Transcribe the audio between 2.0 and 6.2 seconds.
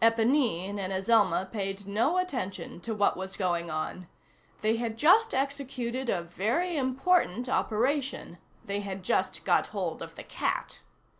attention to what was going on. They had just executed